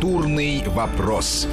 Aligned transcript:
Культурный 0.00 0.62
вопрос. 0.68 1.46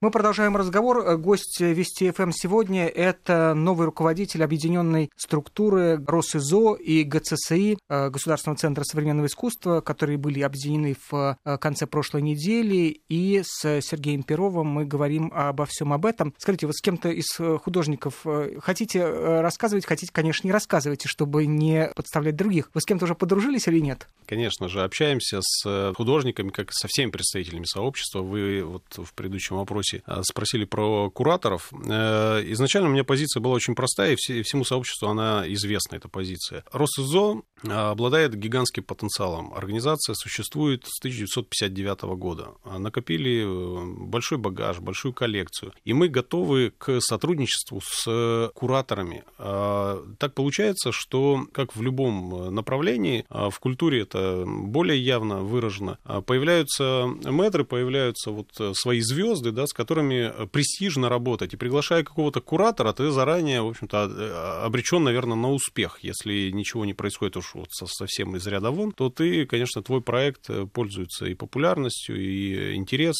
Мы 0.00 0.12
продолжаем 0.12 0.56
разговор. 0.56 1.16
Гость 1.16 1.60
Вести 1.60 2.12
ФМ 2.12 2.30
сегодня– 2.30 2.86
это 2.86 3.52
новый 3.54 3.86
руководитель 3.86 4.44
объединенной 4.44 5.10
структуры 5.16 6.00
РосИЗО 6.06 6.74
и 6.76 7.02
ГЦСИ, 7.02 7.78
э, 7.88 8.08
Государственного 8.08 8.56
центра 8.56 8.84
современного 8.84 9.26
искусства, 9.26 9.80
которые 9.80 10.16
были 10.16 10.40
объединены 10.42 10.94
в 11.10 11.36
э, 11.44 11.58
конце 11.58 11.88
прошлой 11.88 12.22
недели. 12.22 13.00
И 13.08 13.42
с 13.44 13.80
Сергеем 13.80 14.22
Перовым 14.22 14.68
мы 14.68 14.84
говорим 14.84 15.32
обо 15.34 15.66
всем 15.66 15.92
об 15.92 16.06
этом. 16.06 16.32
Скажите, 16.38 16.66
вот 16.66 16.76
с 16.76 16.80
кем-то 16.80 17.08
из 17.08 17.26
э, 17.40 17.58
художников 17.58 18.24
хотите 18.60 19.04
рассказывать, 19.04 19.84
хотите, 19.84 20.12
конечно, 20.12 20.46
не 20.46 20.52
рассказывайте, 20.52 21.08
чтобы 21.08 21.44
не 21.46 21.90
подставлять 21.96 22.36
других. 22.36 22.70
Вы 22.72 22.82
с 22.82 22.84
кем-то 22.84 23.04
уже 23.06 23.16
подружились 23.16 23.66
или 23.66 23.80
нет? 23.80 24.06
Конечно 24.28 24.68
же, 24.68 24.84
общаемся 24.84 25.40
с 25.42 25.92
художниками, 25.96 26.50
как 26.50 26.72
со 26.72 26.86
всеми 26.86 27.10
представителями 27.10 27.64
сообщества. 27.64 28.20
Вы 28.20 28.62
вот 28.62 28.84
в 28.96 29.12
предыдущем 29.14 29.56
вопросе 29.56 29.87
вопросе 29.88 30.02
а, 30.06 30.22
спросили 30.22 30.64
про 30.64 31.10
кураторов. 31.10 31.70
Э, 31.72 32.42
изначально 32.52 32.88
у 32.88 32.92
меня 32.92 33.04
позиция 33.04 33.40
была 33.40 33.54
очень 33.54 33.74
простая, 33.74 34.16
и 34.28 34.42
всему 34.42 34.64
сообществу 34.64 35.08
она 35.08 35.44
известна, 35.46 35.96
эта 35.96 36.08
позиция. 36.08 36.64
Росизо 36.72 37.42
а, 37.66 37.90
обладает 37.90 38.34
гигантским 38.34 38.84
потенциалом. 38.84 39.52
Организация 39.54 40.14
существует 40.14 40.84
с 40.86 40.98
1959 41.00 42.02
года. 42.16 42.48
А, 42.64 42.78
накопили 42.78 43.44
э, 43.44 44.06
большой 44.06 44.38
багаж, 44.38 44.78
большую 44.80 45.12
коллекцию. 45.12 45.72
И 45.84 45.92
мы 45.92 46.08
готовы 46.08 46.72
к 46.76 47.00
сотрудничеству 47.00 47.80
с 47.82 48.50
кураторами. 48.54 49.24
Так 49.36 50.34
получается, 50.34 50.92
что, 50.92 51.46
как 51.52 51.74
в 51.76 51.82
любом 51.82 52.54
направлении, 52.54 53.24
в 53.28 53.58
культуре 53.60 54.02
это 54.02 54.44
более 54.46 55.02
явно 55.02 55.42
выражено, 55.42 55.98
появляются 56.26 57.06
мэтры, 57.24 57.64
появляются 57.64 58.30
вот 58.30 58.48
э, 58.60 58.72
свои 58.74 59.00
звезды, 59.00 59.52
да, 59.52 59.66
с 59.66 59.72
которыми 59.78 60.32
э, 60.34 60.46
престижно 60.48 61.08
работать. 61.08 61.54
И 61.54 61.56
приглашая 61.56 62.02
какого-то 62.02 62.40
куратора, 62.40 62.92
ты 62.92 63.12
заранее, 63.12 63.62
в 63.62 63.68
общем-то, 63.68 64.10
э, 64.10 64.64
обречен, 64.66 65.04
наверное, 65.04 65.36
на 65.36 65.52
успех. 65.52 66.00
Если 66.02 66.50
ничего 66.50 66.84
не 66.84 66.94
происходит 66.94 67.36
уж 67.36 67.54
вот 67.54 67.68
совсем 67.70 68.34
из 68.34 68.44
ряда 68.48 68.72
вон, 68.72 68.90
то 68.90 69.08
ты, 69.08 69.46
конечно, 69.46 69.80
твой 69.80 70.00
проект 70.00 70.50
э, 70.50 70.66
пользуется 70.66 71.26
и 71.26 71.34
популярностью, 71.34 72.20
и 72.20 72.74
интерес 72.74 73.14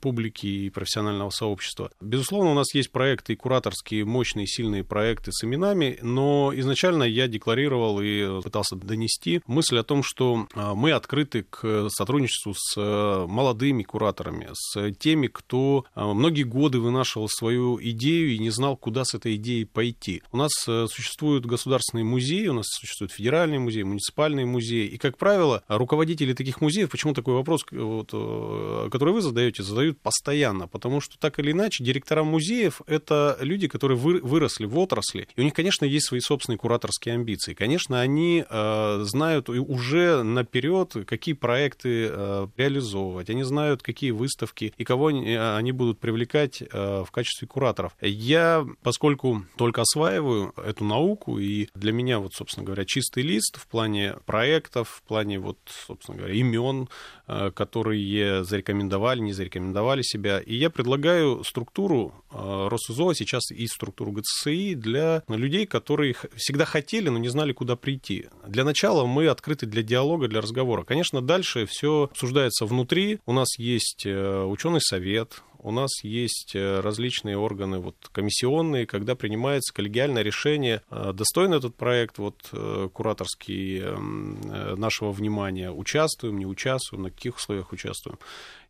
публики, 0.00 0.46
и 0.46 0.70
профессионального 0.70 1.28
сообщества. 1.28 1.90
Безусловно, 2.00 2.52
у 2.52 2.54
нас 2.54 2.74
есть 2.74 2.90
проекты 2.90 3.34
и 3.34 3.36
кураторские, 3.36 4.06
мощные, 4.06 4.46
сильные 4.46 4.84
проекты 4.84 5.30
с 5.30 5.44
именами, 5.44 5.98
но 6.00 6.52
изначально 6.54 7.02
я 7.02 7.28
декларировал 7.28 8.00
и 8.00 8.40
пытался 8.40 8.76
донести 8.76 9.42
мысль 9.46 9.76
о 9.76 9.82
том, 9.82 10.02
что 10.02 10.46
мы 10.54 10.92
открыты 10.92 11.42
к 11.42 11.88
сотрудничеству 11.90 12.54
с 12.56 13.26
молодыми 13.26 13.82
кураторами, 13.82 14.48
с 14.54 14.92
теми, 14.92 15.26
кто 15.26 15.81
а, 15.94 16.12
многие 16.12 16.44
годы 16.44 16.78
вынашивал 16.78 17.28
свою 17.28 17.78
идею 17.80 18.32
и 18.34 18.38
не 18.38 18.50
знал, 18.50 18.76
куда 18.76 19.04
с 19.04 19.14
этой 19.14 19.36
идеей 19.36 19.64
пойти. 19.64 20.22
У 20.32 20.36
нас 20.36 20.50
э, 20.66 20.86
существуют 20.90 21.46
государственные 21.46 22.04
музеи, 22.04 22.46
у 22.48 22.54
нас 22.54 22.66
существуют 22.68 23.12
федеральные 23.12 23.60
музеи, 23.60 23.82
муниципальные 23.82 24.46
музеи, 24.46 24.86
и, 24.86 24.98
как 24.98 25.18
правило, 25.18 25.62
руководители 25.68 26.32
таких 26.32 26.60
музеев, 26.60 26.90
почему 26.90 27.14
такой 27.14 27.34
вопрос, 27.34 27.64
вот, 27.70 28.10
э, 28.12 28.88
который 28.90 29.14
вы 29.14 29.20
задаете, 29.20 29.62
задают 29.62 30.00
постоянно, 30.00 30.68
потому 30.68 31.00
что 31.00 31.18
так 31.18 31.38
или 31.38 31.52
иначе 31.52 31.84
директора 31.84 32.24
музеев— 32.24 32.82
это 32.86 33.36
люди, 33.40 33.68
которые 33.68 33.98
выросли 33.98 34.66
в 34.66 34.78
отрасли, 34.78 35.28
и 35.36 35.40
у 35.40 35.44
них, 35.44 35.54
конечно, 35.54 35.84
есть 35.84 36.06
свои 36.06 36.20
собственные 36.20 36.58
кураторские 36.58 37.14
амбиции. 37.14 37.54
Конечно, 37.54 38.00
они 38.00 38.44
э, 38.48 39.04
знают 39.04 39.48
уже 39.48 40.22
наперед, 40.22 40.96
какие 41.06 41.34
проекты 41.34 42.08
э, 42.10 42.46
реализовывать, 42.56 43.30
они 43.30 43.42
знают, 43.42 43.82
какие 43.82 44.10
выставки 44.10 44.72
и 44.76 44.84
кого 44.84 45.08
они, 45.08 45.71
они 45.72 45.78
будут 45.78 45.98
привлекать 45.98 46.62
э, 46.62 47.04
в 47.06 47.10
качестве 47.10 47.48
кураторов. 47.48 47.96
Я, 48.00 48.66
поскольку 48.82 49.44
только 49.56 49.82
осваиваю 49.82 50.52
эту 50.56 50.84
науку, 50.84 51.38
и 51.38 51.68
для 51.74 51.92
меня, 51.92 52.18
вот, 52.18 52.32
собственно 52.34 52.64
говоря, 52.64 52.84
чистый 52.84 53.22
лист 53.22 53.56
в 53.56 53.66
плане 53.66 54.16
проектов, 54.26 55.02
в 55.02 55.08
плане, 55.08 55.38
вот, 55.38 55.58
собственно 55.86 56.18
говоря, 56.18 56.34
имен, 56.34 56.88
э, 57.26 57.50
которые 57.50 58.44
зарекомендовали, 58.44 59.20
не 59.20 59.32
зарекомендовали 59.32 60.02
себя, 60.02 60.40
и 60.40 60.54
я 60.54 60.70
предлагаю 60.70 61.42
структуру 61.44 62.14
э, 62.30 62.68
Росизо, 62.68 63.14
сейчас 63.14 63.50
и 63.50 63.66
структуру 63.66 64.12
ГЦСИ 64.12 64.74
для 64.74 65.22
людей, 65.28 65.66
которые 65.66 66.14
всегда 66.36 66.64
хотели, 66.64 67.08
но 67.08 67.18
не 67.18 67.28
знали, 67.28 67.52
куда 67.52 67.76
прийти. 67.76 68.26
Для 68.46 68.64
начала 68.64 69.06
мы 69.06 69.28
открыты 69.28 69.66
для 69.66 69.82
диалога, 69.82 70.28
для 70.28 70.40
разговора. 70.40 70.84
Конечно, 70.84 71.22
дальше 71.22 71.66
все 71.66 72.08
обсуждается 72.10 72.66
внутри. 72.66 73.20
У 73.26 73.32
нас 73.32 73.58
есть 73.58 74.06
ученый 74.06 74.80
совет, 74.80 75.42
у 75.62 75.70
нас 75.70 76.02
есть 76.02 76.54
э, 76.54 76.80
различные 76.80 77.38
органы 77.38 77.78
вот, 77.78 77.94
комиссионные, 78.12 78.86
когда 78.86 79.14
принимается 79.14 79.72
коллегиальное 79.72 80.22
решение, 80.22 80.82
э, 80.90 81.12
достоин 81.14 81.54
этот 81.54 81.76
проект 81.76 82.18
вот, 82.18 82.36
э, 82.52 82.88
кураторский 82.92 83.80
эм, 83.80 84.40
нашего 84.76 85.12
внимания, 85.12 85.70
участвуем, 85.70 86.38
не 86.38 86.46
участвуем, 86.46 87.04
на 87.04 87.10
каких 87.10 87.36
условиях 87.36 87.72
участвуем. 87.72 88.18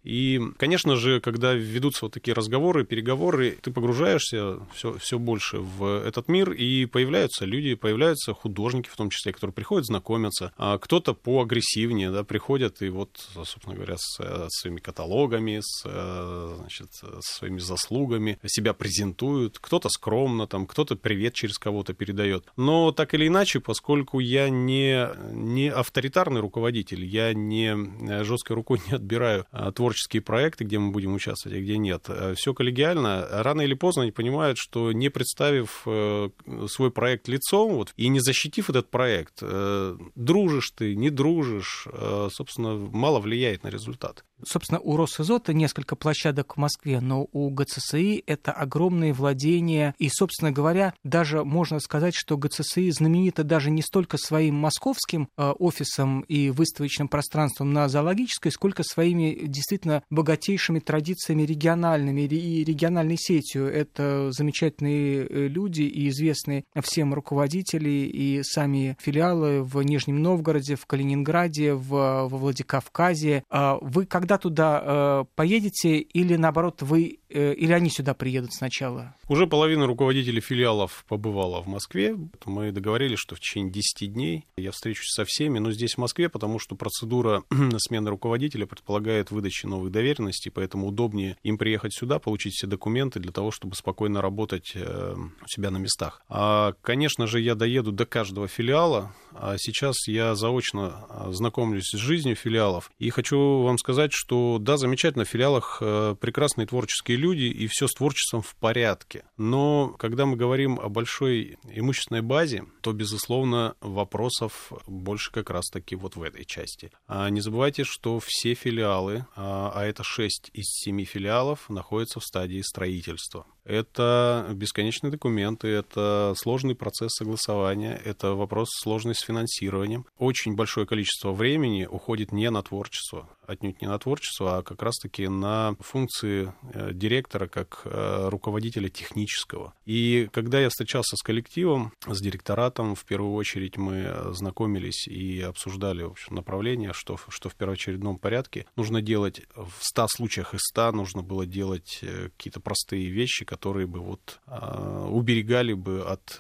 И, 0.05 0.41
конечно 0.59 0.97
же, 0.97 1.21
когда 1.21 1.55
ведутся 1.55 2.07
вот 2.07 2.15
такие 2.15 2.35
разговоры, 2.35 2.85
переговоры, 2.85 3.57
ты 3.63 3.71
погружаешься 3.71 4.59
все, 4.75 4.99
все 4.99 5.19
больше 5.19 5.59
в 5.59 6.03
этот 6.05 6.29
мир, 6.29 6.53
и 6.53 6.87
появляются 6.87 7.45
люди, 7.45 7.75
появляются 7.75 8.35
художники, 8.35 8.89
в 8.89 8.97
том 8.97 9.11
числе, 9.11 9.33
которые 9.33 9.55
приходят 9.55 9.87
знакомиться. 9.87 10.53
А 10.57 10.79
кто-то 10.79 11.15
поагрессивнее, 11.15 12.11
да, 12.11 12.25
приходят 12.25 12.83
и 12.83 12.89
вот, 12.89 13.29
собственно 13.35 13.77
говоря, 13.77 13.97
с, 13.97 14.19
с 14.19 14.61
своими 14.61 14.81
каталогами, 14.81 15.61
с, 15.63 15.83
значит, 15.83 16.93
со 16.93 17.21
своими 17.21 17.59
заслугами 17.59 18.39
себя 18.45 18.75
презентуют. 18.75 19.59
Кто-то 19.61 19.89
скромно, 19.89 20.47
там, 20.49 20.67
кто-то 20.67 20.97
привет 20.97 21.35
через 21.35 21.59
кого-то 21.59 21.95
передает. 21.95 22.45
Но 22.57 22.91
так 22.91 23.15
или 23.15 23.29
иначе, 23.29 23.61
поскольку 23.61 24.19
я 24.19 24.51
не, 24.51 25.09
не 25.33 25.69
авторитарный 25.69 26.41
руководитель, 26.41 27.05
я 27.05 27.33
не 27.35 28.25
жесткой 28.25 28.57
рукой 28.57 28.81
не 28.89 28.95
отбираю 28.95 29.47
творчество 29.75 29.92
творческие 29.93 30.23
проекты, 30.23 30.65
где 30.65 30.79
мы 30.79 30.91
будем 30.91 31.15
участвовать, 31.15 31.59
а 31.59 31.61
где 31.61 31.77
нет. 31.77 32.07
Э, 32.09 32.35
Все 32.35 32.55
коллегиально. 32.55 33.27
Рано 33.31 33.61
или 33.61 33.75
поздно 33.75 34.03
они 34.03 34.11
понимают, 34.11 34.57
что 34.59 34.93
не 34.93 35.11
представив 35.11 35.83
э, 35.87 36.31
свой 36.69 36.91
проект 36.91 37.29
лицом 37.29 37.75
вот, 37.75 37.93
и 37.97 38.09
не 38.09 38.21
защитив 38.21 38.71
этот 38.71 38.91
проект, 38.91 39.41
э, 39.43 39.97
дружишь 40.15 40.71
ты, 40.71 40.97
не 40.97 41.11
дружишь, 41.11 41.87
собственно, 42.31 42.75
мало 42.75 43.21
влияет 43.21 43.65
на 43.65 43.69
результат. 43.69 44.25
Собственно, 44.45 44.81
у 44.81 44.97
Росизота 44.97 45.53
несколько 45.53 45.97
площадок 45.97 46.55
в 46.55 46.61
Москве, 46.61 47.01
но 47.01 47.27
у 47.33 47.51
ГЦСИ 47.51 48.23
это 48.27 48.53
огромные 48.53 49.13
владения. 49.13 49.95
И, 49.99 50.09
собственно 50.09 50.53
говоря, 50.53 50.95
даже 51.05 51.45
можно 51.45 51.81
сказать, 51.81 52.15
что 52.15 52.37
ГЦСИ 52.37 52.91
знаменита 52.91 53.45
даже 53.45 53.71
не 53.71 53.83
столько 53.83 54.17
своим 54.17 54.55
московским 54.55 55.29
офисом 55.37 56.21
и 56.23 56.51
выставочным 56.51 57.09
пространством 57.09 57.73
на 57.73 57.89
зоологической, 57.89 58.53
сколько 58.53 58.83
своими 58.83 59.47
действительно 59.47 59.73
действительно 59.73 60.03
богатейшими 60.11 60.79
традициями 60.79 61.43
региональными 61.43 62.23
и 62.23 62.65
региональной 62.65 63.17
сетью. 63.19 63.67
Это 63.67 64.31
замечательные 64.31 65.27
э, 65.27 65.49
люди 65.49 65.83
и 65.83 66.09
известные 66.09 66.65
всем 66.83 67.15
руководители 67.15 67.89
и 67.89 68.43
сами 68.43 68.97
филиалы 69.01 69.63
в 69.63 69.83
Нижнем 69.83 70.23
Новгороде, 70.23 70.77
в 70.77 70.87
Калининграде, 70.87 71.75
в, 71.75 71.89
во 71.89 72.29
Владикавказе. 72.29 73.45
А 73.51 73.79
вы 73.81 74.07
когда 74.07 74.32
туда 74.39 74.83
э, 74.85 75.25
поедете 75.35 75.99
или 75.99 76.37
наоборот 76.37 76.83
вы 76.83 77.21
Э, 77.35 77.55
или 77.55 77.73
они 77.73 77.89
сюда 77.89 78.15
приедут 78.15 78.53
сначала? 78.53 79.15
Уже 79.29 79.47
половина 79.47 79.87
руководителей 79.87 80.41
филиалов 80.41 81.05
побывала 81.09 81.63
в 81.63 81.67
Москве. 81.67 82.17
Мы 82.45 82.73
договорились, 82.73 83.19
что 83.19 83.35
в 83.35 83.41
течение 83.41 83.73
10 83.73 84.13
дней 84.13 84.47
я 84.57 84.71
встречусь 84.71 85.09
со 85.15 85.25
всеми, 85.25 85.59
но 85.59 85.73
здесь 85.73 85.95
в 85.95 85.99
Москве, 85.99 86.29
потому 86.29 86.59
что 86.59 86.77
процедура 86.77 87.43
смены 87.79 88.11
руководителя 88.11 88.67
предполагает 88.67 89.31
выдачу 89.31 89.67
новых 89.67 89.91
доверенностей, 89.91 90.51
поэтому 90.51 90.89
удобнее 90.89 91.39
им 91.43 91.57
приехать 91.57 91.95
сюда, 91.95 92.19
получить 92.19 92.55
все 92.55 92.67
документы 92.67 93.19
для 93.19 93.33
того, 93.33 93.51
чтобы 93.51 93.75
спокойно 93.77 94.21
работать 94.21 94.73
э, 94.75 95.15
у 95.15 95.49
себя 95.49 95.71
на 95.71 95.79
местах. 95.79 96.23
А, 96.29 96.75
конечно 96.83 97.27
же, 97.27 97.41
я 97.41 97.55
доеду 97.55 97.93
до 97.93 98.05
каждого 98.05 98.47
филиала, 98.47 99.15
сейчас 99.59 100.09
я 100.09 100.35
заочно 100.35 101.07
а, 101.09 101.33
знакомлюсь 101.33 101.91
с 101.91 101.97
жизнью 101.97 102.37
филиалов 102.37 102.91
и 102.99 103.11
хочу 103.11 103.63
вам 103.63 103.79
сказать, 103.79 104.13
что 104.13 104.59
да, 104.61 104.77
замечательно, 104.77 105.25
в 105.25 105.29
филиалах 105.29 105.79
э, 105.81 106.17
прекрасные 106.21 106.67
творческие 106.67 107.17
люди, 107.17 107.45
и 107.45 107.67
все 107.67 107.87
с 107.87 107.93
творчеством 107.93 108.43
в 108.43 108.55
порядке. 108.57 109.25
Но 109.37 109.95
когда 109.99 110.27
мы 110.27 110.37
говорим 110.37 110.79
о 110.79 110.89
большой 110.89 111.59
имущественной 111.69 112.23
базе, 112.23 112.65
то, 112.81 112.93
безусловно, 112.93 113.75
вопросов 113.81 114.73
больше 114.87 115.31
как 115.33 115.51
раз-таки 115.51 115.97
вот 115.97 116.17
в 116.17 116.23
этой 116.23 116.45
части. 116.45 116.91
А 117.07 117.29
не 117.31 117.41
забывайте, 117.41 117.85
что 117.85 118.21
все 118.25 118.55
филиалы, 118.55 119.27
а, 119.37 119.73
а 119.75 119.85
это 119.85 120.03
6 120.05 120.51
из 120.53 120.67
7 120.67 121.05
филиалов, 121.05 121.69
находятся 121.69 122.21
в 122.21 122.25
стадии 122.25 122.61
строительства. 122.61 123.47
Это 123.65 124.47
бесконечные 124.55 125.11
документы, 125.11 125.69
это 125.69 126.35
сложный 126.37 126.75
процесс 126.75 127.13
согласования, 127.13 128.01
это 128.05 128.35
вопрос 128.35 128.69
сложный 128.83 129.15
с 129.15 129.21
финансированием. 129.21 130.05
Очень 130.19 130.57
большое 130.57 130.87
количество 130.87 131.33
времени 131.33 131.87
уходит 131.87 132.33
не 132.33 132.51
на 132.51 132.63
творчество, 132.63 133.29
отнюдь 133.53 133.81
не 133.81 133.89
на 133.89 133.99
творчество, 133.99 134.59
а 134.59 134.63
как 134.63 134.83
раз-таки 134.83 135.29
на 135.29 135.77
функции 135.81 136.53
э, 136.75 136.91
директора 136.93 137.47
как 137.47 137.83
э, 137.85 138.29
руководителя 138.29 138.89
технического. 138.89 139.75
И 139.85 140.29
когда 140.33 140.61
я 140.61 140.69
встречался 140.69 141.17
с 141.17 141.23
коллективом, 141.23 141.93
с 142.07 142.21
директоратом, 142.21 142.95
в 142.95 143.05
первую 143.05 143.35
очередь 143.35 143.77
мы 143.77 144.33
знакомились 144.33 145.07
и 145.07 145.41
обсуждали 145.41 146.03
в 146.03 146.13
общем, 146.13 146.35
направление, 146.35 146.93
что, 146.93 147.19
что 147.29 147.49
в 147.49 147.55
первоочередном 147.55 148.19
порядке 148.19 148.67
нужно 148.77 149.03
делать 149.03 149.43
в 149.55 149.73
100 149.81 150.07
случаях 150.09 150.55
из 150.55 150.61
100 150.71 150.93
нужно 150.93 151.23
было 151.23 151.47
делать 151.47 151.99
э, 152.03 152.31
какие-то 152.37 152.61
простые 152.61 153.09
вещи, 153.09 153.45
которые 153.45 153.87
бы 153.87 154.01
вот 154.01 154.41
уберегали 154.47 155.73
бы 155.73 156.03
от 156.03 156.39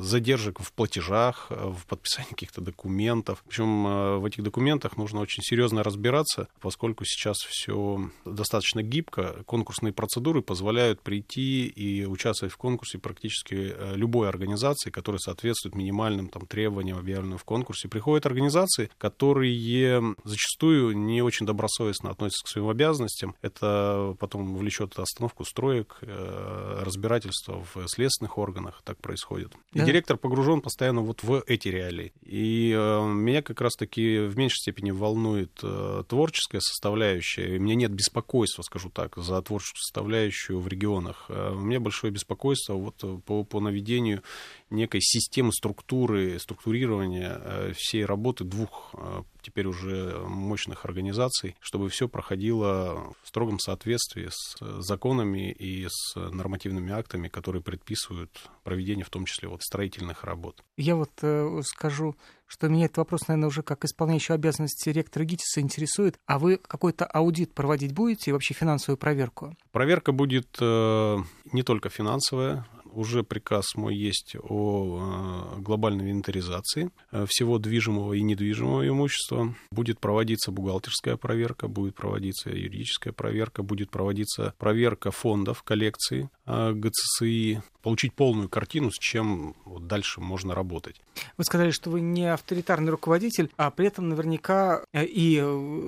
задержек 0.00 0.60
в 0.60 0.72
платежах, 0.72 1.46
в 1.50 1.86
подписании 1.86 2.28
каких-то 2.30 2.60
документов. 2.60 3.42
Причем 3.46 4.20
в 4.20 4.24
этих 4.24 4.42
документах 4.42 4.96
нужно 4.96 5.20
очень 5.20 5.42
серьезно 5.42 5.82
разбираться 5.82 6.17
разбираться, 6.18 6.48
поскольку 6.60 7.04
сейчас 7.04 7.36
все 7.38 8.10
достаточно 8.24 8.82
гибко. 8.82 9.42
Конкурсные 9.46 9.92
процедуры 9.92 10.42
позволяют 10.42 11.00
прийти 11.00 11.66
и 11.66 12.04
участвовать 12.04 12.52
в 12.52 12.56
конкурсе 12.56 12.98
практически 12.98 13.54
э, 13.54 13.94
любой 13.96 14.28
организации, 14.28 14.90
которая 14.90 15.18
соответствует 15.18 15.74
минимальным 15.74 16.28
там, 16.28 16.46
требованиям, 16.46 16.98
объявленным 16.98 17.38
в 17.38 17.44
конкурсе. 17.44 17.88
Приходят 17.88 18.26
организации, 18.26 18.90
которые 18.98 20.16
зачастую 20.24 20.96
не 20.96 21.22
очень 21.22 21.46
добросовестно 21.46 22.10
относятся 22.10 22.44
к 22.44 22.48
своим 22.48 22.68
обязанностям. 22.68 23.34
Это 23.42 24.16
потом 24.18 24.56
влечет 24.56 24.98
остановку 24.98 25.44
строек, 25.44 25.98
э, 26.02 26.82
разбирательство 26.82 27.64
в 27.74 27.88
следственных 27.88 28.38
органах. 28.38 28.82
Так 28.84 28.98
происходит. 28.98 29.52
И 29.72 29.80
директор 29.80 30.16
погружен 30.16 30.60
постоянно 30.60 31.00
вот 31.00 31.22
в 31.22 31.42
эти 31.46 31.68
реалии. 31.68 32.12
И 32.22 32.74
э, 32.76 33.06
меня 33.06 33.42
как 33.42 33.60
раз-таки 33.60 34.18
в 34.18 34.36
меньшей 34.36 34.58
степени 34.58 34.90
волнует 34.90 35.60
творческая 36.08 36.60
составляющая, 36.60 37.56
и 37.56 37.58
меня 37.58 37.74
нет 37.74 37.92
беспокойства, 37.92 38.62
скажу 38.62 38.90
так, 38.90 39.16
за 39.16 39.40
творческую 39.42 39.80
составляющую 39.80 40.58
в 40.58 40.66
регионах. 40.66 41.26
А 41.28 41.52
у 41.52 41.60
меня 41.60 41.78
большое 41.78 42.12
беспокойство 42.12 42.74
вот 42.74 43.24
по, 43.24 43.44
по 43.44 43.60
наведению 43.60 44.22
некой 44.70 45.00
системы 45.00 45.52
структуры, 45.52 46.38
структурирования 46.38 47.40
э, 47.40 47.72
всей 47.76 48.04
работы 48.04 48.44
двух 48.44 48.94
э, 48.94 49.22
теперь 49.42 49.66
уже 49.66 50.18
мощных 50.26 50.84
организаций, 50.84 51.56
чтобы 51.60 51.88
все 51.88 52.08
проходило 52.08 53.14
в 53.22 53.28
строгом 53.28 53.58
соответствии 53.58 54.28
с 54.30 54.56
законами 54.82 55.50
и 55.50 55.86
с 55.88 56.16
нормативными 56.16 56.92
актами, 56.92 57.28
которые 57.28 57.62
предписывают 57.62 58.30
проведение 58.64 59.04
в 59.04 59.10
том 59.10 59.24
числе 59.24 59.48
вот 59.48 59.62
строительных 59.62 60.24
работ. 60.24 60.62
Я 60.76 60.96
вот 60.96 61.10
э, 61.22 61.60
скажу, 61.64 62.16
что 62.46 62.68
меня 62.68 62.86
этот 62.86 62.98
вопрос, 62.98 63.28
наверное, 63.28 63.48
уже 63.48 63.62
как 63.62 63.84
исполняющий 63.84 64.32
обязанности 64.32 64.88
ректора 64.88 65.24
ГИТИСа 65.24 65.60
интересует. 65.60 66.18
А 66.26 66.38
вы 66.38 66.56
какой-то 66.56 67.04
аудит 67.04 67.54
проводить 67.54 67.92
будете 67.92 68.30
и 68.30 68.32
вообще 68.32 68.54
финансовую 68.54 68.96
проверку? 68.96 69.54
Проверка 69.70 70.12
будет 70.12 70.56
э, 70.60 71.16
не 71.52 71.62
только 71.62 71.90
финансовая, 71.90 72.66
уже 72.92 73.22
приказ 73.22 73.74
мой 73.74 73.96
есть 73.96 74.36
о 74.40 75.54
э, 75.56 75.60
глобальной 75.60 76.04
инвентаризации 76.04 76.90
э, 77.10 77.26
всего 77.28 77.58
движимого 77.58 78.14
и 78.14 78.22
недвижимого 78.22 78.86
имущества. 78.88 79.54
Будет 79.70 80.00
проводиться 80.00 80.50
бухгалтерская 80.50 81.16
проверка, 81.16 81.68
будет 81.68 81.94
проводиться 81.94 82.50
юридическая 82.50 83.12
проверка, 83.12 83.62
будет 83.62 83.90
проводиться 83.90 84.54
проверка 84.58 85.10
фондов 85.10 85.62
коллекции 85.62 86.30
э, 86.46 86.72
ГЦСИ, 86.72 87.62
получить 87.82 88.14
полную 88.14 88.48
картину, 88.48 88.90
с 88.90 88.98
чем 88.98 89.54
вот 89.64 89.86
дальше 89.86 90.20
можно 90.20 90.54
работать. 90.54 91.00
Вы 91.36 91.44
сказали, 91.44 91.70
что 91.70 91.90
вы 91.90 92.00
не 92.00 92.32
авторитарный 92.32 92.90
руководитель, 92.90 93.50
а 93.56 93.70
при 93.70 93.88
этом 93.88 94.08
наверняка, 94.08 94.82
и, 94.94 95.36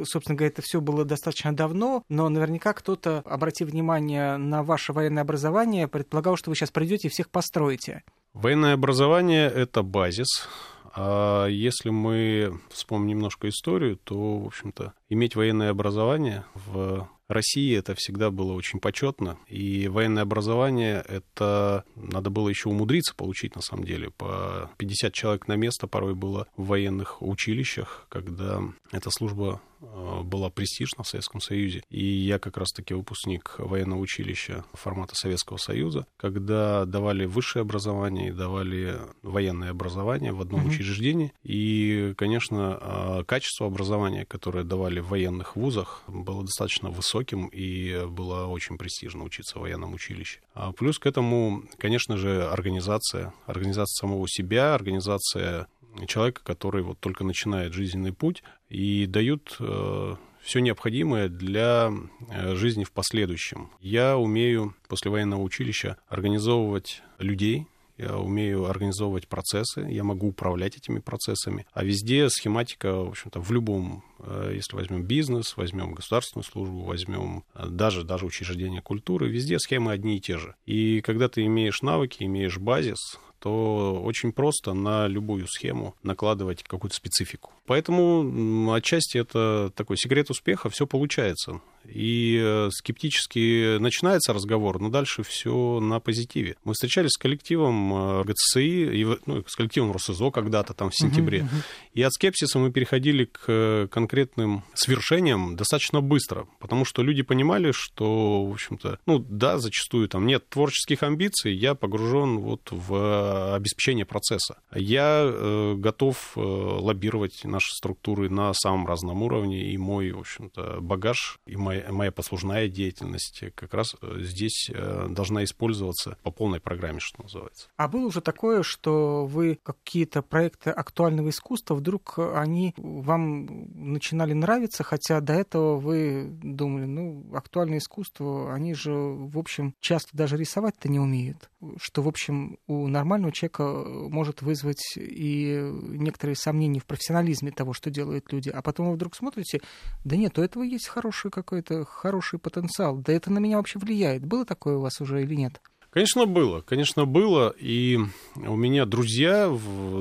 собственно 0.05 0.37
говоря, 0.37 0.53
это 0.53 0.63
все 0.63 0.81
было 0.81 1.05
достаточно 1.05 1.55
давно, 1.55 2.03
но 2.09 2.29
наверняка 2.29 2.73
кто-то, 2.73 3.23
обратив 3.25 3.69
внимание 3.69 4.37
на 4.37 4.63
ваше 4.63 4.93
военное 4.93 5.23
образование, 5.23 5.89
предполагал, 5.89 6.37
что 6.37 6.51
вы 6.51 6.57
сейчас 6.57 6.71
придете 6.71 6.91
придете 6.91 7.09
и 7.09 7.11
всех 7.11 7.31
построите. 7.31 8.03
Военное 8.33 8.75
образование— 8.75 9.49
это 9.55 9.83
базис. 9.83 10.49
А 10.93 11.47
если 11.47 11.91
мы 11.91 12.61
вспомним 12.71 13.19
немножко 13.19 13.49
историю, 13.49 13.97
то, 13.97 14.39
в 14.39 14.47
общем-то, 14.47 14.93
иметь 15.09 15.37
военное 15.37 15.71
образование 15.71 16.45
в 16.55 17.09
России 17.31 17.77
это 17.77 17.94
всегда 17.94 18.31
было 18.31 18.53
очень 18.53 18.81
почетно, 18.81 19.38
и 19.47 19.88
военное 19.88 20.25
образование 20.25 21.05
это 21.09 21.85
надо 21.94 22.29
было 22.29 22.49
еще 22.49 22.69
умудриться 22.69 23.15
получить 23.15 23.55
на 23.55 23.62
самом 23.62 23.85
деле. 23.85 24.11
По 24.11 24.71
50 24.79 25.12
человек 25.12 25.49
на 25.49 25.55
место 25.55 25.87
порой 25.87 26.15
было 26.15 26.49
в 26.56 26.67
военных 26.67 27.23
училищах, 27.23 28.06
когда 28.09 28.62
эта 28.91 29.11
служба 29.11 29.61
была 29.81 30.50
престижна 30.50 31.05
в 31.05 31.09
Советском 31.09 31.41
Союзе. 31.41 31.82
И 31.91 32.05
я 32.05 32.38
как 32.38 32.56
раз-таки 32.56 32.94
выпускник 32.94 33.55
военного 33.59 34.00
училища 34.00 34.65
формата 34.73 35.15
Советского 35.15 35.56
Союза, 35.56 36.06
когда 36.17 36.85
давали 36.85 37.25
высшее 37.25 37.62
образование 37.62 38.29
и 38.29 38.32
давали 38.32 38.99
военное 39.23 39.71
образование 39.71 40.32
в 40.32 40.41
одном 40.41 40.62
mm-hmm. 40.62 40.69
учреждении. 40.69 41.32
И, 41.43 42.15
конечно, 42.17 42.79
э, 42.81 43.25
качество 43.25 43.67
образования, 43.67 44.27
которое 44.27 44.65
давали 44.65 45.00
в 45.00 45.09
военных 45.09 45.56
вузах, 45.56 46.03
было 46.06 46.43
достаточно 46.43 46.91
высоким 46.91 47.47
и 47.47 48.06
было 48.06 48.47
очень 48.47 48.79
престижно 48.79 49.25
учиться 49.25 49.59
в 49.59 49.62
военном 49.62 49.94
училище. 49.94 50.41
А 50.55 50.73
плюс 50.73 50.99
к 50.99 51.06
этому, 51.06 51.65
конечно 51.79 52.17
же, 52.17 52.49
организация, 52.49 53.32
организация 53.47 54.00
самого 54.00 54.29
себя, 54.29 54.75
организация 54.75 55.67
человека, 56.06 56.43
который 56.44 56.82
вот 56.82 56.99
только 57.00 57.25
начинает 57.25 57.73
жизненный 57.73 58.12
путь, 58.12 58.43
и 58.70 59.06
дают 59.06 59.56
э, 59.58 60.14
все 60.40 60.61
необходимое 60.61 61.28
для 61.28 61.93
э, 62.31 62.55
жизни 62.55 62.84
в 62.84 62.93
последующем. 62.93 63.70
Я 63.81 64.17
умею 64.17 64.75
после 64.88 65.11
военного 65.11 65.43
училища 65.43 65.99
организовывать 66.08 67.02
людей, 67.19 67.67
я 67.99 68.17
умею 68.17 68.64
организовывать 68.64 69.28
процессы, 69.28 69.81
я 69.81 70.05
могу 70.05 70.28
управлять 70.28 70.75
этими 70.76 71.00
процессами. 71.00 71.67
А 71.75 71.84
везде 71.84 72.31
схематика, 72.31 72.94
в 72.94 73.08
общем-то, 73.08 73.40
в 73.40 73.50
любом, 73.50 74.02
э, 74.20 74.52
если 74.55 74.75
возьмем 74.76 75.02
бизнес, 75.02 75.56
возьмем 75.56 75.93
государственную 75.93 76.44
службу, 76.44 76.81
возьмем 76.81 77.44
даже, 77.55 78.05
даже 78.05 78.25
учреждения 78.25 78.81
культуры, 78.81 79.28
везде 79.28 79.58
схемы 79.58 79.93
одни 79.93 80.17
и 80.17 80.20
те 80.20 80.38
же. 80.38 80.55
И 80.64 81.02
когда 81.02 81.28
ты 81.28 81.44
имеешь 81.44 81.82
навыки, 81.82 82.22
имеешь 82.22 82.56
базис, 82.56 83.19
то 83.41 84.01
очень 84.05 84.33
просто 84.33 84.75
на 84.75 85.07
любую 85.07 85.47
схему 85.49 85.95
накладывать 86.03 86.63
какую-то 86.63 86.97
специфику. 86.97 87.53
Поэтому 87.67 88.73
отчасти 88.73 89.19
это 89.19 89.73
такой 89.75 89.97
секрет 89.97 90.31
успеха, 90.31 90.69
все 90.69 90.87
получается 90.87 91.61
и 91.84 92.41
э, 92.43 92.69
скептически 92.72 93.79
начинается 93.79 94.32
разговор, 94.32 94.81
но 94.81 94.89
дальше 94.89 95.22
все 95.22 95.81
на 95.81 96.01
позитиве. 96.01 96.56
Мы 96.65 96.75
встречались 96.75 97.13
с 97.13 97.19
коллективом 97.19 97.93
э, 97.93 98.25
ГЦСИ, 98.25 99.01
и, 99.01 99.05
ну, 99.27 99.44
с 99.46 99.56
коллективом 99.56 99.93
РосСО 99.93 100.31
когда-то 100.31 100.75
там 100.75 100.91
в 100.91 100.96
сентябре, 100.96 101.41
uh-huh, 101.41 101.44
uh-huh. 101.44 101.91
и 101.94 102.03
от 102.03 102.13
скепсиса 102.13 102.58
мы 102.58 102.70
переходили 102.70 103.25
к 103.25 103.44
э, 103.49 103.89
конкретным 103.91 104.65
свершениям 104.75 105.56
достаточно 105.56 106.01
быстро, 106.01 106.46
потому 106.58 106.84
что 106.84 107.03
люди 107.03 107.22
понимали, 107.22 107.72
что, 107.72 108.44
в 108.44 108.53
общем-то, 108.53 108.99
ну 109.06 109.19
да, 109.19 109.58
зачастую 109.58 110.08
там 110.08 110.27
нет 110.27 110.49
творческих 110.49 111.03
амбиций, 111.03 111.55
я 111.55 111.75
погружен 111.75 112.39
вот 112.39 112.69
в 112.70 113.55
обеспечение 113.55 114.05
процесса. 114.05 114.58
Я 114.75 115.75
готов 115.77 116.32
лоббировать 116.37 117.44
наши 117.44 117.72
структуры 117.75 118.31
на 118.31 118.53
самом 118.55 118.87
разном 118.87 119.22
уровне, 119.22 119.72
и 119.72 119.77
мой, 119.77 120.13
в 120.13 120.20
общем-то, 120.20 120.79
багаж, 120.81 121.39
и 121.46 121.56
моя 121.56 121.80
моя, 121.81 121.93
моя 121.93 122.13
послужная 122.13 122.69
деятельность 122.69 123.43
как 123.55 123.75
раз 123.75 123.94
э, 124.01 124.19
здесь 124.20 124.70
э, 124.72 125.06
должна 125.10 125.44
использоваться 125.44 126.17
по 126.22 126.31
полной 126.31 126.60
программе, 126.60 127.01
что 127.01 127.22
называется. 127.22 127.69
А 127.77 127.89
было 127.89 128.06
уже 128.06 128.20
такое, 128.20 128.63
что 128.63 129.27
вы 129.27 129.58
какие-то 129.63 130.22
проекты 130.22 130.70
актуального 130.70 131.31
искусства, 131.31 131.75
вдруг 131.75 132.19
они 132.19 132.75
вам 132.77 133.46
начинали 133.93 134.32
нравиться, 134.32 134.82
хотя 134.82 135.20
до 135.20 135.34
этого 135.34 135.77
вы 135.77 136.29
думали, 136.43 136.84
ну, 136.84 137.25
актуальное 137.34 137.79
искусство, 137.79 138.53
они 138.53 138.75
же, 138.75 138.93
в 138.93 139.39
общем, 139.39 139.75
часто 139.81 140.17
даже 140.17 140.37
рисовать-то 140.37 140.89
не 140.89 140.99
умеют, 140.99 141.51
что, 141.81 142.03
в 142.03 142.08
общем, 142.08 142.58
у 142.67 142.87
нормального 142.89 143.32
человека 143.32 143.63
может 143.63 144.43
вызвать 144.43 144.82
и 144.96 145.60
некоторые 145.72 146.37
сомнения 146.37 146.81
в 146.81 146.87
профессионализме 146.87 147.51
того, 147.51 147.72
что 147.72 147.91
делают 147.91 148.32
люди. 148.32 148.49
А 148.49 148.63
потом 148.63 148.89
вы 148.89 148.94
вдруг 148.94 149.15
смотрите, 149.15 149.60
да 150.05 150.17
нет, 150.17 150.39
у 150.39 150.43
этого 150.43 150.63
есть 150.63 150.89
хороший 150.89 151.31
какой-то 151.62 151.84
хороший 151.84 152.38
потенциал. 152.38 152.96
Да 152.98 153.12
это 153.12 153.31
на 153.31 153.38
меня 153.38 153.56
вообще 153.56 153.79
влияет. 153.79 154.24
Было 154.24 154.44
такое 154.44 154.76
у 154.76 154.81
вас 154.81 155.00
уже 155.00 155.22
или 155.22 155.34
нет? 155.34 155.60
Конечно, 155.91 156.27
было. 156.27 156.61
Конечно, 156.61 157.05
было. 157.05 157.53
И 157.59 157.99
у 158.37 158.56
меня 158.56 158.87
друзья 158.87 159.49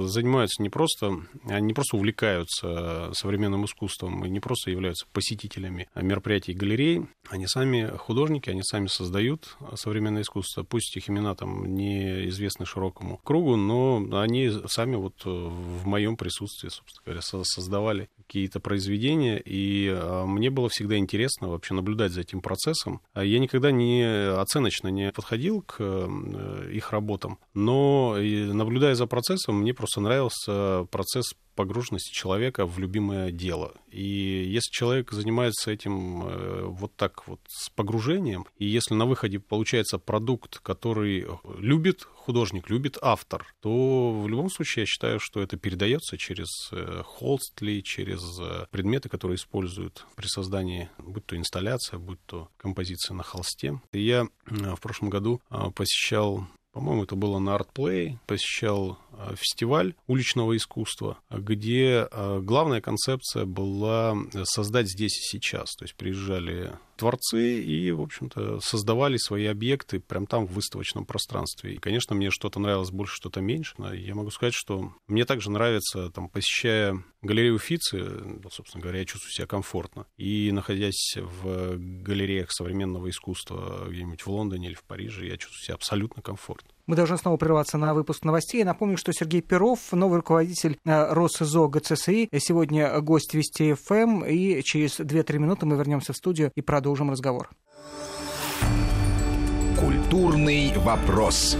занимаются 0.05 0.61
не 0.61 0.69
просто, 0.69 1.21
они 1.45 1.67
не 1.67 1.73
просто 1.73 1.97
увлекаются 1.97 3.11
современным 3.13 3.65
искусством 3.65 4.23
и 4.23 4.29
не 4.29 4.39
просто 4.39 4.69
являются 4.69 5.07
посетителями 5.11 5.87
мероприятий 5.95 6.51
и 6.51 6.55
галерей. 6.55 7.05
Они 7.29 7.47
сами 7.47 7.91
художники, 7.97 8.49
они 8.49 8.61
сами 8.63 8.87
создают 8.87 9.57
современное 9.75 10.21
искусство. 10.21 10.63
Пусть 10.63 10.95
их 10.95 11.09
имена 11.09 11.33
там 11.35 11.73
неизвестны 11.73 12.65
широкому 12.65 13.17
кругу, 13.23 13.55
но 13.55 14.05
они 14.19 14.51
сами 14.67 14.95
вот 14.95 15.25
в 15.25 15.87
моем 15.87 16.17
присутствии, 16.17 16.69
собственно 16.69 17.03
говоря, 17.05 17.21
создавали 17.21 18.09
какие-то 18.29 18.59
произведения, 18.59 19.41
и 19.43 19.89
а, 19.91 20.25
мне 20.27 20.51
было 20.51 20.69
всегда 20.69 20.97
интересно 20.97 21.49
вообще 21.49 21.73
наблюдать 21.73 22.11
за 22.11 22.21
этим 22.21 22.41
процессом. 22.41 23.01
А 23.13 23.23
я 23.23 23.39
никогда 23.39 23.71
не 23.71 24.03
оценочно 24.39 24.89
не 24.89 25.11
подходил 25.11 25.63
к 25.63 25.77
э, 25.78 25.78
их 25.79 26.91
работам, 26.91 27.39
но 27.53 28.15
наблюдая 28.17 28.95
за 28.95 29.07
процессом, 29.07 29.61
мне 29.61 29.73
просто 29.73 30.01
нравился 30.01 30.85
процесс 30.91 31.33
погруженности 31.59 32.13
человека 32.13 32.65
в 32.65 32.79
любимое 32.79 33.31
дело. 33.31 33.73
И 33.91 34.47
если 34.47 34.71
человек 34.71 35.11
занимается 35.11 35.71
этим 35.71 36.23
э, 36.23 36.61
вот 36.67 36.95
так 36.95 37.27
вот 37.27 37.41
с 37.49 37.69
погружением, 37.71 38.45
и 38.57 38.65
если 38.65 38.93
на 38.93 39.05
выходе 39.05 39.39
получается 39.39 39.99
продукт, 39.99 40.59
который 40.59 41.27
любит 41.57 42.03
художник, 42.03 42.69
любит 42.69 42.97
автор, 43.01 43.45
то 43.59 44.21
в 44.21 44.29
любом 44.29 44.49
случае 44.49 44.83
я 44.83 44.85
считаю, 44.85 45.19
что 45.19 45.41
это 45.41 45.57
передается 45.57 46.17
через 46.17 46.47
э, 46.71 47.01
холст 47.05 47.59
через 47.83 48.39
э, 48.39 48.67
предметы, 48.71 49.09
которые 49.09 49.35
используют 49.35 50.05
при 50.15 50.27
создании, 50.27 50.89
будь 50.97 51.25
то 51.25 51.35
инсталляция, 51.35 51.99
будь 51.99 52.23
то 52.25 52.47
композиция 52.55 53.15
на 53.15 53.23
холсте. 53.23 53.81
И 53.91 53.99
я 54.01 54.29
в 54.45 54.79
прошлом 54.79 55.09
году 55.09 55.41
посещал 55.75 56.47
по-моему, 56.71 57.03
это 57.03 57.15
было 57.15 57.39
на 57.39 57.57
ArtPlay, 57.57 58.17
посещал 58.27 58.99
э, 59.13 59.35
фестиваль 59.35 59.95
уличного 60.07 60.55
искусства, 60.55 61.17
где 61.29 62.07
э, 62.09 62.39
главная 62.41 62.81
концепция 62.81 63.45
была 63.45 64.15
создать 64.43 64.89
здесь 64.89 65.17
и 65.17 65.37
сейчас. 65.37 65.75
То 65.75 65.85
есть 65.85 65.95
приезжали 65.95 66.77
творцы 66.99 67.61
и, 67.61 67.91
в 67.91 68.01
общем-то, 68.01 68.59
создавали 68.59 69.17
свои 69.17 69.45
объекты 69.45 69.99
прямо 69.99 70.27
там 70.27 70.45
в 70.45 70.51
выставочном 70.51 71.05
пространстве. 71.05 71.75
И, 71.75 71.77
конечно, 71.77 72.15
мне 72.15 72.29
что-то 72.29 72.59
нравилось 72.59 72.91
больше, 72.91 73.15
что-то 73.15 73.41
меньше. 73.41 73.73
Но 73.77 73.93
я 73.93 74.13
могу 74.13 74.29
сказать, 74.31 74.53
что 74.53 74.93
мне 75.07 75.25
также 75.25 75.49
нравится, 75.49 76.09
там, 76.11 76.29
посещая 76.29 77.03
галерею 77.21 77.57
Фицы, 77.57 78.05
собственно 78.51 78.81
говоря, 78.81 78.99
я 78.99 79.05
чувствую 79.05 79.31
себя 79.31 79.47
комфортно. 79.47 80.05
И 80.17 80.51
находясь 80.51 81.15
в 81.17 81.77
галереях 81.77 82.51
современного 82.51 83.09
искусства 83.09 83.87
где-нибудь 83.89 84.21
в 84.21 84.27
Лондоне 84.27 84.67
или 84.67 84.75
в 84.75 84.83
Париже, 84.83 85.25
я 85.25 85.37
чувствую 85.37 85.63
себя 85.63 85.75
абсолютно 85.75 86.21
комфортно. 86.21 86.69
Мы 86.89 86.95
должны 86.95 87.17
снова 87.17 87.37
прерваться 87.37 87.77
на 87.77 87.93
выпуск 87.93 88.25
новостей. 88.25 88.63
Напомню, 88.63 88.97
что 88.97 89.13
Сергей 89.13 89.43
Перов, 89.43 89.91
новый 89.91 90.17
руководитель 90.17 90.79
э, 90.85 91.13
РосИЗО 91.13 91.67
ГЦСИ, 91.67 92.29
сегодня 92.39 92.99
гость 93.01 93.35
Вести 93.35 93.75
ФМ, 93.75 94.23
и 94.23 94.63
через 94.63 94.99
2-3 94.99 95.37
минуты 95.37 95.67
мы 95.67 95.75
вернемся 95.75 96.13
в 96.13 96.17
студию 96.17 96.51
и 96.55 96.61
продолжим 96.61 97.11
разговор. 97.11 97.51
Культурный 99.79 100.73
вопрос. 100.77 101.55